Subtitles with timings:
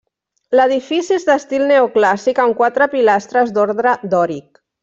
[0.59, 4.63] L'edifici és d'estil neoclàssic amb quatre pilastres d'ordre dòric.